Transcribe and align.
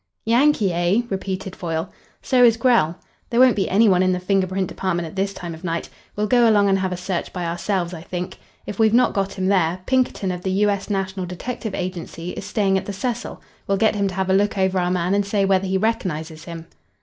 "Yankee, 0.25 0.73
eh?" 0.73 1.01
repeated 1.11 1.55
Foyle. 1.55 1.91
"So 2.23 2.43
is 2.43 2.57
Grell. 2.57 2.97
There 3.29 3.39
won't 3.39 3.55
be 3.55 3.69
any 3.69 3.87
one 3.87 4.01
in 4.01 4.13
the 4.13 4.19
finger 4.19 4.47
print 4.47 4.67
department 4.67 5.07
at 5.07 5.15
this 5.15 5.31
time 5.31 5.53
of 5.53 5.63
night. 5.63 5.89
We'll 6.15 6.25
go 6.25 6.49
along 6.49 6.69
and 6.69 6.79
have 6.79 6.91
a 6.91 6.97
search 6.97 7.31
by 7.31 7.45
ourselves, 7.45 7.93
I 7.93 8.01
think. 8.01 8.39
If 8.65 8.79
we've 8.79 8.95
not 8.95 9.13
got 9.13 9.33
him 9.33 9.45
there, 9.45 9.81
Pinkerton 9.85 10.31
of 10.31 10.41
the 10.41 10.49
U. 10.49 10.71
S. 10.71 10.89
National 10.89 11.27
Detective 11.27 11.75
Agency 11.75 12.31
is 12.31 12.45
staying 12.45 12.79
at 12.79 12.87
the 12.87 12.93
Cecil. 12.93 13.43
We'll 13.67 13.77
get 13.77 13.93
him 13.93 14.07
to 14.07 14.15
have 14.15 14.31
a 14.31 14.33
look 14.33 14.57
over 14.57 14.79
our 14.79 14.89
man 14.89 15.13
and 15.13 15.23
say 15.23 15.45
whether 15.45 15.67
he 15.67 15.77
recognises 15.77 16.45
him." 16.45 16.65